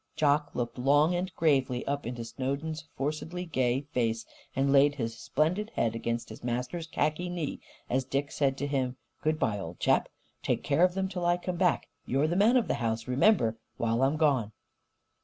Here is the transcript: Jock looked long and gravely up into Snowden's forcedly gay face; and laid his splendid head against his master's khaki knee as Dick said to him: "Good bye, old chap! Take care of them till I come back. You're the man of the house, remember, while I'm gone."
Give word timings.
Jock 0.15 0.55
looked 0.55 0.79
long 0.79 1.13
and 1.13 1.31
gravely 1.35 1.85
up 1.85 2.07
into 2.07 2.25
Snowden's 2.25 2.85
forcedly 2.95 3.45
gay 3.45 3.81
face; 3.91 4.25
and 4.55 4.71
laid 4.71 4.95
his 4.95 5.15
splendid 5.15 5.69
head 5.75 5.93
against 5.93 6.29
his 6.29 6.43
master's 6.43 6.87
khaki 6.87 7.29
knee 7.29 7.59
as 7.87 8.03
Dick 8.03 8.31
said 8.31 8.57
to 8.57 8.65
him: 8.65 8.95
"Good 9.21 9.37
bye, 9.37 9.59
old 9.59 9.79
chap! 9.79 10.09
Take 10.41 10.63
care 10.63 10.83
of 10.83 10.95
them 10.95 11.07
till 11.07 11.27
I 11.27 11.37
come 11.37 11.57
back. 11.57 11.87
You're 12.07 12.25
the 12.27 12.35
man 12.35 12.57
of 12.57 12.67
the 12.67 12.73
house, 12.81 13.07
remember, 13.07 13.59
while 13.77 14.01
I'm 14.01 14.17
gone." 14.17 14.53